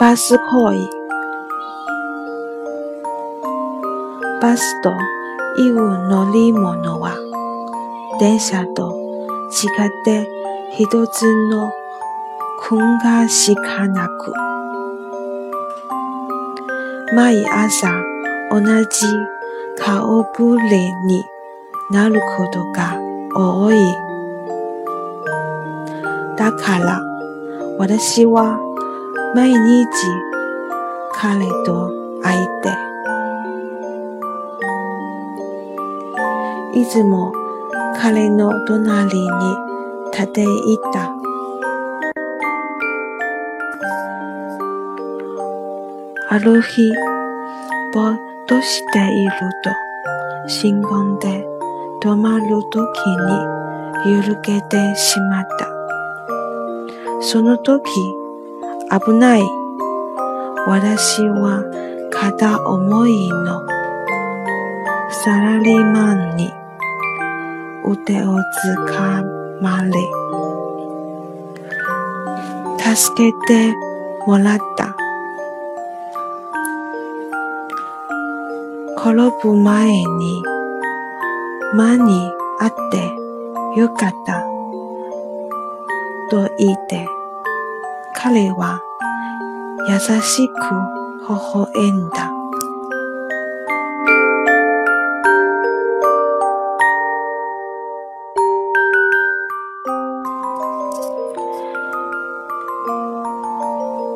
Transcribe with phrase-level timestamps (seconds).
[0.00, 0.88] バス行為。
[4.40, 4.96] バスと
[5.58, 5.74] いう
[6.08, 7.18] 乗り物は、
[8.18, 8.96] 電車と
[9.52, 10.26] 違って
[10.78, 11.70] 一つの
[12.62, 14.32] 訓がしかなく、
[17.14, 17.92] 毎朝
[18.50, 19.06] 同じ
[19.76, 21.22] 顔ぶれに
[21.90, 22.96] なることが
[23.34, 23.76] 多い。
[26.38, 27.02] だから
[27.76, 28.69] 私は
[29.32, 29.86] 毎日
[31.14, 32.76] 彼と会いて、
[36.80, 37.32] いつも
[37.96, 39.28] 彼の隣に
[40.12, 40.46] 立ってい
[40.92, 41.14] た。
[46.30, 46.92] ある日、
[47.94, 49.30] ぼっとしている
[49.62, 49.70] と、
[50.48, 51.46] 信号で
[52.02, 53.06] 止まるとき
[54.06, 55.68] に揺るけてしまった。
[57.20, 57.84] その時、
[58.90, 59.42] 危ない。
[60.66, 61.62] 私は
[62.10, 63.64] 片思いの
[65.10, 66.52] サラリーマンに
[67.84, 69.22] 腕をつか
[69.60, 69.92] まれ、
[72.94, 73.74] 助けて
[74.26, 74.96] もらった。
[78.96, 80.42] 転ぶ前に
[81.74, 84.44] 間にあってよかった
[86.28, 87.06] と言って、
[88.22, 88.78] 彼は
[89.88, 90.52] 優しく
[91.26, 92.30] 微笑んだ。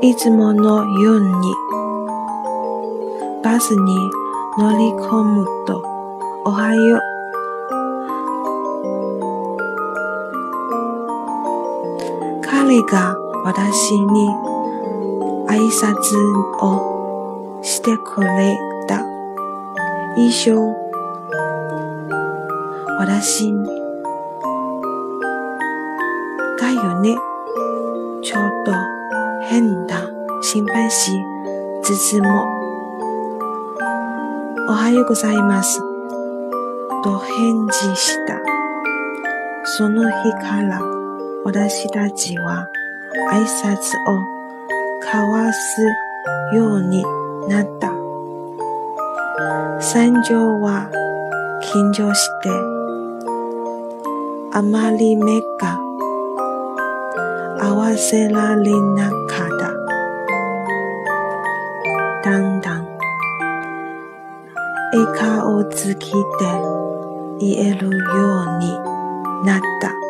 [0.02, 1.54] いつものように
[3.42, 3.96] バスに
[4.58, 5.82] 乗り込むと
[6.44, 7.00] おはよう。
[12.42, 14.28] 彼が私に
[15.48, 16.18] 挨拶
[16.62, 18.56] をしてくれ
[18.88, 19.02] た。
[20.16, 20.52] 一生
[22.98, 23.52] 私
[26.58, 27.14] だよね。
[28.22, 28.72] ちょっと
[29.50, 30.08] 変だ。
[30.40, 31.10] 心配し
[31.82, 32.46] つつも、
[34.68, 35.80] おはようございます。
[37.02, 38.38] と返事した。
[39.64, 40.80] その日から
[41.44, 42.68] 私たちは
[43.30, 44.20] 挨拶を
[45.02, 45.82] 交わす
[46.54, 47.04] ように
[47.48, 47.92] なった。
[49.80, 50.88] 三条は
[51.62, 52.50] 緊張して、
[54.52, 55.80] あまり目が
[57.60, 59.72] 合わせられなかった。
[62.30, 62.86] だんだん
[64.92, 66.18] 笑顔つきで
[67.40, 67.92] 言えるよう
[68.58, 68.78] に
[69.44, 70.03] なった。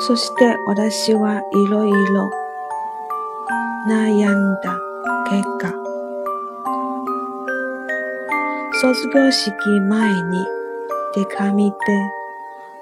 [0.00, 2.30] そして私はいろいろ
[3.86, 4.78] 悩んだ
[5.28, 5.72] 結果、
[8.80, 9.52] 卒業式
[9.88, 10.46] 前に
[11.14, 11.76] 手紙で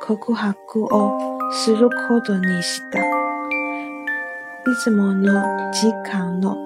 [0.01, 1.19] 告白を
[1.51, 3.01] することにした。
[3.01, 5.33] いつもの
[5.73, 6.57] 時間の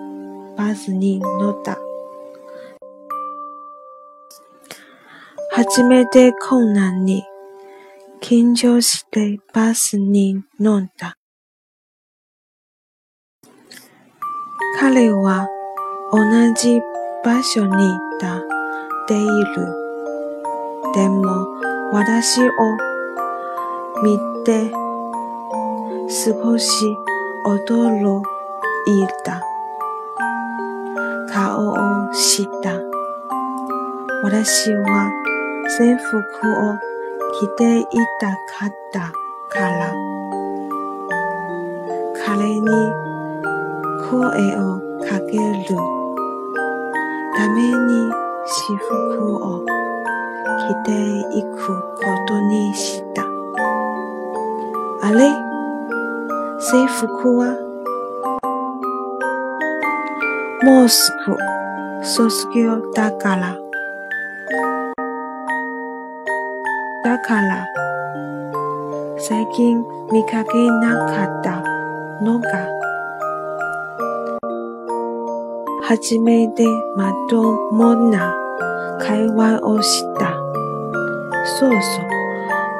[0.56, 1.78] バスに乗った。
[5.50, 7.24] 初めて困難に
[8.32, 11.18] 緊張してバスに乗った。
[14.80, 15.46] 彼は
[16.10, 16.80] 同じ
[17.22, 18.40] 場所にいた
[19.06, 19.26] ている。
[20.94, 21.46] でも
[21.92, 22.48] 私を
[24.02, 24.72] 見て
[26.08, 26.86] 少し
[27.44, 28.22] 驚
[28.86, 29.42] いた。
[31.28, 32.80] 顔をした。
[34.22, 35.12] 私は
[35.76, 36.16] 制服
[36.70, 36.91] を
[37.40, 37.84] 着てい
[38.20, 39.00] たかった
[39.48, 39.92] から、
[42.26, 42.66] 彼に
[44.10, 44.16] 声
[44.56, 44.60] を
[45.00, 45.76] かける
[47.34, 48.12] ために
[48.44, 50.88] 私服を着て
[51.38, 51.56] いく
[51.96, 53.24] ことにした。
[55.02, 55.32] あれ？
[56.60, 57.56] 制服は？
[60.62, 61.36] もうすぐ
[62.04, 63.58] 卒業だから。
[67.04, 67.66] だから、
[69.18, 71.60] 最近見かけなかった
[72.22, 72.68] のが、
[75.82, 76.64] 初めて
[76.96, 78.32] まともな
[79.00, 80.32] 会話をした。
[81.58, 81.80] そうそう、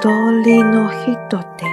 [0.00, 1.66] 通りの人って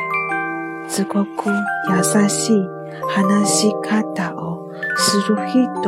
[0.87, 1.49] すごく
[1.87, 2.67] 優しい
[3.07, 4.67] 話し方を
[4.97, 5.81] する人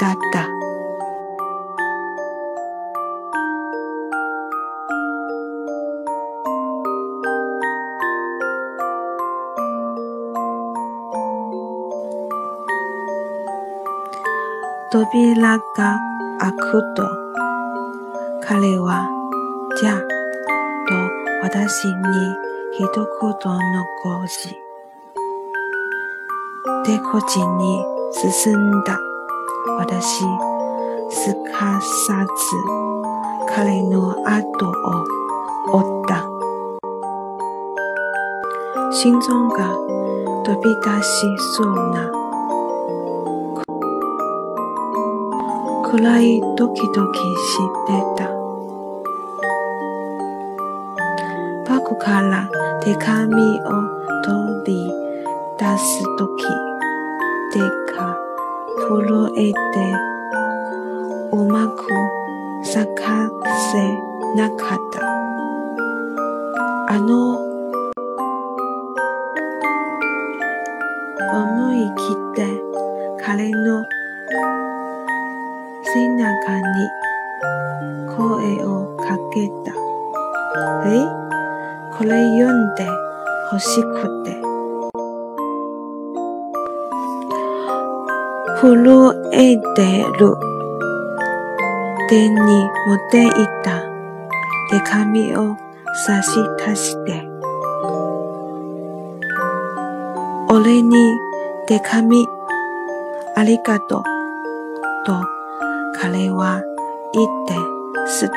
[0.00, 0.57] だった。
[14.90, 15.98] 扉が
[16.40, 17.06] 開くと、
[18.42, 19.06] 彼は、
[19.78, 20.04] じゃ、と
[21.42, 21.94] 私に
[22.72, 24.48] 一言残し、
[26.86, 27.84] でこちに
[28.32, 28.98] 進んだ。
[29.76, 30.20] 私、
[31.10, 35.04] すかさず彼の後を
[35.70, 36.26] 追った。
[38.90, 39.76] 心臓が
[40.46, 42.17] 飛び出しそうな
[45.90, 47.56] くらいドキドキし
[47.86, 48.28] てた。
[51.66, 52.46] バッグから
[52.82, 53.68] 手紙を
[54.22, 54.34] 取
[54.66, 54.92] り
[55.58, 56.44] 出すとき、
[57.54, 57.60] 手
[57.94, 58.14] が
[58.86, 59.58] 震えて
[61.32, 61.86] うまく
[62.62, 63.30] 咲か
[63.72, 63.78] せ
[64.36, 65.00] なかった。
[66.94, 67.47] あの
[79.46, 79.76] をかけた。
[80.88, 81.06] え？
[81.98, 82.86] これ読んで
[83.52, 84.40] 欲しくて。
[88.60, 90.36] 震えてる。
[92.08, 93.30] 手に持ってい
[93.62, 93.82] た。
[94.70, 95.56] 手紙を
[96.06, 97.26] 差し出して、
[100.50, 100.96] 俺に
[101.66, 102.26] 手紙
[103.34, 104.02] ありがとう。
[105.06, 105.22] と
[106.00, 106.62] 彼は
[107.14, 107.54] 言って
[108.06, 108.34] すっと。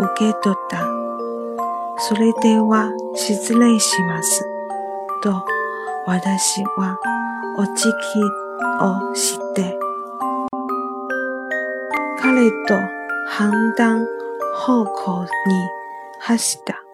[0.00, 0.86] 受け取った。
[2.08, 4.42] それでは失礼します。
[5.22, 5.44] と
[6.06, 6.98] 私は
[7.58, 8.22] お辞儀
[8.80, 9.78] をして
[12.18, 12.74] 彼と
[13.28, 14.00] 反対
[14.54, 15.28] 方向に
[16.20, 16.89] 走った。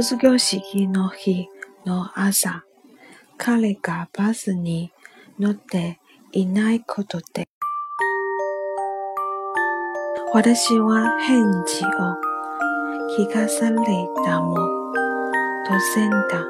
[0.00, 1.48] 卒業式の日
[1.84, 2.64] の朝、
[3.36, 4.90] 彼がバスに
[5.38, 6.00] 乗って
[6.32, 7.46] いないことで、
[10.32, 11.88] 私は返事を
[13.18, 13.76] 聞かされ
[14.24, 14.56] たも
[15.66, 16.46] 当然だ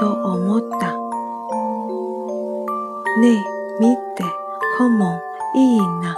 [0.00, 0.96] と思った。
[3.20, 3.38] ねえ、
[3.78, 4.24] 見て、
[4.76, 5.20] 顧問
[5.54, 6.16] いいな。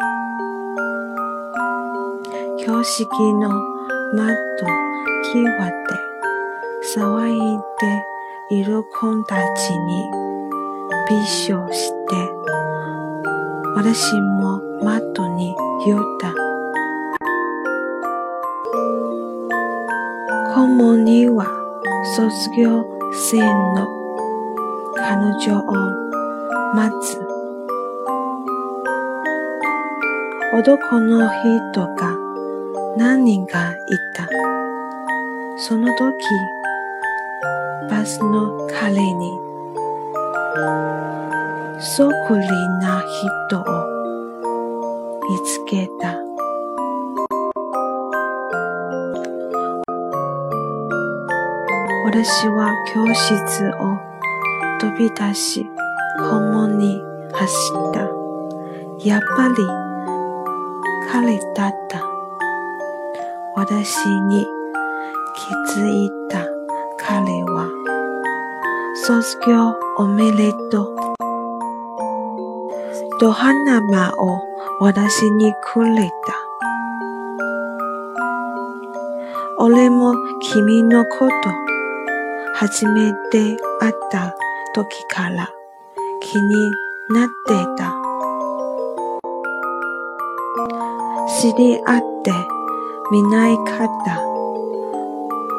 [2.61, 3.51] 標識の
[4.15, 4.35] 窓
[5.35, 6.10] 際で
[6.83, 7.39] 騒い
[8.51, 10.11] でいる子たちに
[11.09, 11.17] 微
[11.53, 12.17] 笑して、
[13.77, 15.55] 私も窓に
[15.85, 16.33] 言った。
[20.55, 21.47] 顧問には
[22.17, 23.87] 卒業生の
[24.97, 25.73] 彼女を
[26.75, 27.21] 待つ。
[30.53, 31.29] 男の
[31.73, 32.17] 人が
[32.97, 33.77] 何人かい
[34.17, 34.27] た。
[35.59, 36.17] その時、
[37.91, 39.33] バスの彼に、
[41.81, 42.47] そっくり
[42.81, 43.03] な
[43.49, 43.65] 人を
[45.29, 46.17] 見つけた。
[52.07, 53.99] 私は教室を
[54.81, 55.67] 飛び出し、
[56.21, 58.01] 訪問に走った。
[59.05, 59.55] やっぱり
[61.11, 62.01] 彼だった。
[63.57, 64.47] 私に
[65.35, 66.47] 気づいた
[66.99, 67.80] 彼は、
[69.11, 70.97] 卒業おめでとう。
[73.19, 74.41] と花間を
[74.79, 76.13] 私にくれた。
[79.59, 81.33] 俺も君のこと
[82.55, 84.33] 初めて会った。
[84.77, 85.49] 時から
[86.23, 86.71] 気に
[87.09, 87.93] なってた。
[91.41, 92.33] 知り合って
[93.11, 94.21] 見ないかった。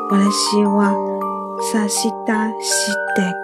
[0.10, 0.96] 私は
[1.74, 2.50] 差した。
[2.62, 3.41] して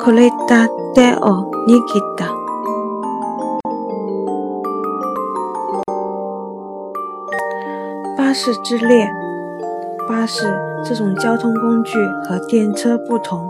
[0.00, 2.28] これだ手を握った。
[8.16, 9.08] 巴士之恋。
[10.08, 10.46] 巴士
[10.84, 13.46] 这种交通工具和电车不同，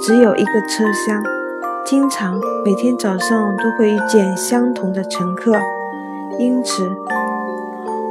[0.00, 1.22] 只有一个车厢，
[1.84, 2.34] 经常
[2.64, 5.52] 每天早上都会遇见相同的乘客，
[6.40, 6.90] 因此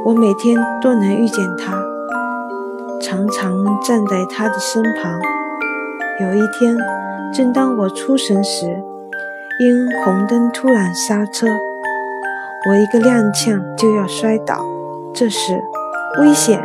[0.06, 1.78] 我每天都能遇见他，
[3.02, 3.52] 常常
[3.82, 5.12] 站在他的身旁。
[6.22, 6.74] 有一天，
[7.33, 8.65] 正当我出神时，
[9.59, 11.47] 因红灯突然刹车，
[12.67, 14.65] 我一个踉跄就要摔倒，
[15.13, 15.57] 这时
[16.19, 16.61] 危险！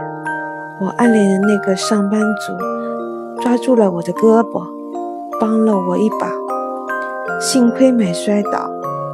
[0.80, 4.60] 我暗恋的那个上班族抓住了我的胳膊，
[5.40, 6.32] 帮了我一把，
[7.40, 8.68] 幸亏没摔倒。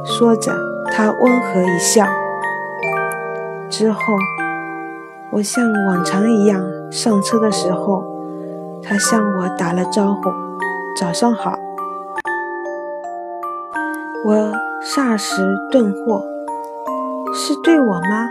[0.05, 0.51] 说着，
[0.91, 2.07] 他温和一笑。
[3.69, 3.99] 之后，
[5.31, 8.03] 我像往常一样上车的时候，
[8.81, 10.29] 他向我打了招呼
[10.99, 11.57] ：“早上好。”
[14.25, 14.51] 我
[14.95, 15.35] 霎时
[15.71, 16.23] 顿惑，
[17.33, 18.27] 是对我吗？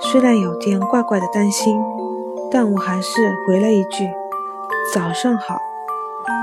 [0.00, 1.80] 虽然有点怪怪的担心，
[2.50, 3.10] 但我还是
[3.46, 4.08] 回了一句
[4.94, 5.58] ：“早上好。”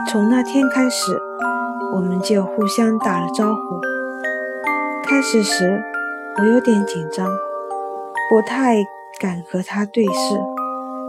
[0.09, 1.19] 从那天开始，
[1.93, 3.59] 我们就互相打了招呼。
[5.03, 5.81] 开始时，
[6.39, 7.27] 我有点紧张，
[8.29, 8.77] 不太
[9.19, 10.35] 敢和他对视，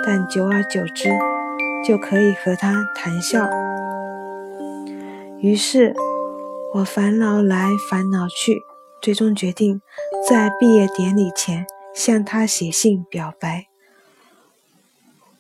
[0.07, 1.09] 但久而久之，
[1.87, 3.49] 就可以和他谈笑。
[5.39, 5.95] 于是，
[6.75, 8.63] 我烦恼来烦恼去，
[9.01, 9.81] 最终决定
[10.29, 11.65] 在毕业典礼前
[11.95, 13.67] 向他写信表白。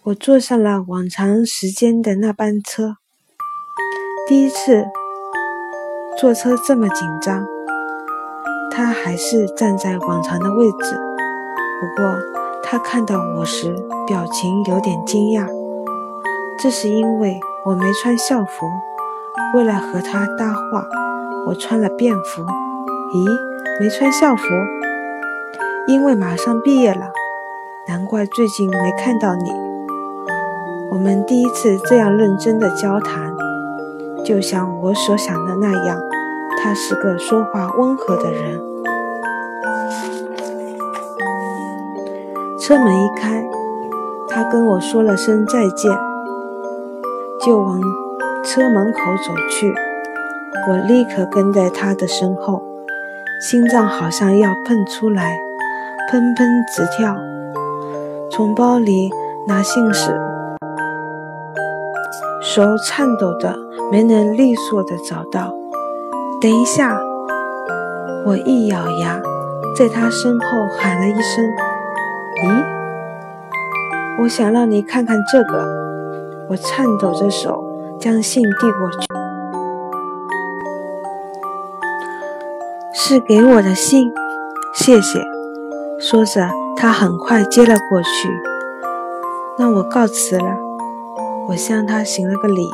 [0.05, 2.99] 我坐上了往常时间的那班车，
[4.29, 4.85] 第一次
[6.17, 7.45] 坐车这么紧张。
[8.71, 10.95] 他还是站在往常的位置，
[11.81, 12.15] 不过
[12.63, 13.75] 他看到我时
[14.07, 15.49] 表情有点惊讶，
[16.67, 18.67] 这是因为我没穿校服。
[19.55, 20.85] 为了和他搭话，
[21.47, 22.43] 我穿了便服。
[23.15, 23.25] 咦，
[23.81, 24.43] 没穿校服？
[25.87, 27.13] 因为马上毕业了，
[27.87, 29.49] 难怪最近没看到你。
[30.91, 33.33] 我们第一次这样认真的交谈，
[34.25, 35.97] 就像我所想的那样。
[36.61, 38.61] 他是个说话温和的人。
[42.59, 43.45] 车门一开，
[44.27, 45.97] 他跟我说了声再见，
[47.47, 47.81] 就往
[48.43, 49.73] 车门口走去。
[50.69, 52.61] 我立刻跟在他的身后，
[53.41, 55.39] 心脏好像要喷出来，
[56.11, 57.17] 砰砰直跳。
[58.33, 59.13] 从包里
[59.47, 60.11] 拿信时，
[62.43, 63.55] 手颤抖的
[63.93, 65.55] 没能利索的找到。
[66.43, 66.99] 等一下！
[68.27, 69.21] 我一咬牙，
[69.79, 71.45] 在他身后喊了一声
[72.43, 72.65] ：“咦！”
[74.21, 75.86] 我想让你看看这个。
[76.49, 77.65] 我颤抖着手
[77.99, 79.07] 将信递过去，
[82.95, 84.13] 是给我的信，
[84.75, 85.21] 谢谢。
[85.99, 88.09] 说着，他很快接了过去。
[89.59, 90.45] 那我告辞了。
[91.49, 92.69] 我向他行了个礼，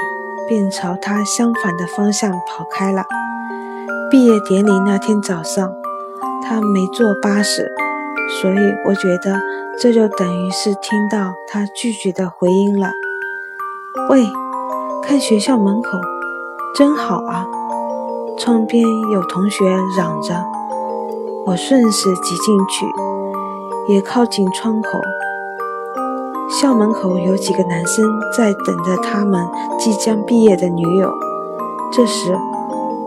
[0.48, 3.04] 便朝他相反的方向跑开了。
[4.10, 5.70] 毕业典礼那天早上，
[6.42, 7.70] 他没坐巴士，
[8.40, 9.40] 所以我觉得
[9.80, 12.90] 这就等于是听到他拒绝的回音了。
[14.08, 14.26] 喂，
[15.02, 15.98] 看学校门口，
[16.74, 17.46] 真好啊！
[18.38, 18.82] 窗边
[19.12, 19.64] 有同学
[19.96, 20.34] 嚷着，
[21.46, 22.86] 我顺势挤进去，
[23.92, 25.00] 也靠近窗口。
[26.60, 28.04] 校门口有几个男生
[28.36, 29.46] 在等着他们
[29.78, 31.12] 即将毕业的女友。
[31.92, 32.36] 这时。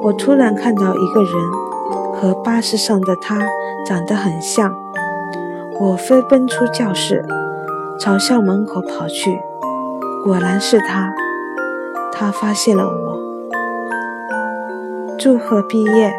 [0.03, 1.31] 我突然看到一个人
[2.13, 3.39] 和巴士上的他
[3.87, 4.71] 长得很像，
[5.81, 7.25] 我飞奔出教室，
[7.99, 9.39] 朝校门口跑去。
[10.25, 11.13] 果然是他，
[12.11, 13.19] 他发现了我。
[15.19, 16.11] 祝贺毕业！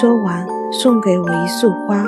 [0.00, 2.04] 说完，送给我一束花。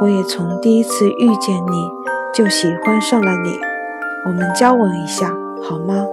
[0.00, 1.90] 我也从第一次遇见你
[2.32, 3.60] 就喜欢上了你。
[4.24, 5.28] 我们交往一下
[5.62, 6.06] 好吗？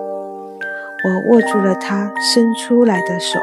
[1.05, 3.39] 我握住了他伸出来的手。